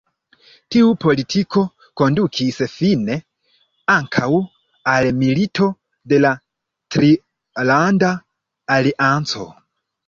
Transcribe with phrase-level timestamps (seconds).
[0.75, 1.61] Tiu politiko
[2.01, 3.19] kondukis fine
[3.97, 4.31] ankaŭ
[4.95, 5.71] al Milito
[6.15, 6.33] de la
[6.97, 8.15] Trilanda
[8.81, 9.51] Alianco.